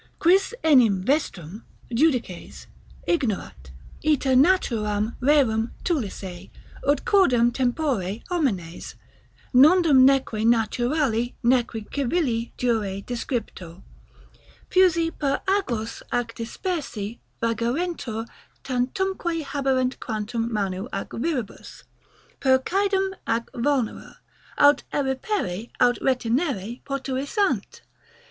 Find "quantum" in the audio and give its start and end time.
19.99-20.51